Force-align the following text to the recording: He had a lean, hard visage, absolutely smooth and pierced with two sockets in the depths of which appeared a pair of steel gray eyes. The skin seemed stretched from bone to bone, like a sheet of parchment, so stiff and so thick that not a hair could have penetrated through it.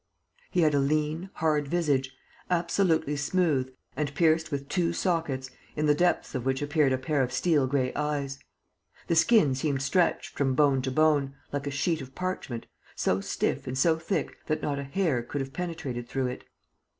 He 0.49 0.61
had 0.61 0.73
a 0.73 0.79
lean, 0.79 1.29
hard 1.33 1.67
visage, 1.67 2.09
absolutely 2.49 3.15
smooth 3.15 3.71
and 3.95 4.11
pierced 4.15 4.49
with 4.51 4.67
two 4.67 4.93
sockets 4.93 5.51
in 5.75 5.85
the 5.85 5.93
depths 5.93 6.33
of 6.33 6.43
which 6.43 6.59
appeared 6.63 6.91
a 6.91 6.97
pair 6.97 7.21
of 7.21 7.31
steel 7.31 7.67
gray 7.67 7.93
eyes. 7.93 8.39
The 9.05 9.15
skin 9.15 9.53
seemed 9.53 9.83
stretched 9.83 10.35
from 10.35 10.55
bone 10.55 10.81
to 10.81 10.91
bone, 10.91 11.35
like 11.51 11.67
a 11.67 11.69
sheet 11.69 12.01
of 12.01 12.15
parchment, 12.15 12.65
so 12.95 13.21
stiff 13.21 13.67
and 13.67 13.77
so 13.77 13.99
thick 13.99 14.35
that 14.47 14.63
not 14.63 14.79
a 14.79 14.83
hair 14.85 15.21
could 15.21 15.39
have 15.39 15.53
penetrated 15.53 16.09
through 16.09 16.27
it. 16.29 16.45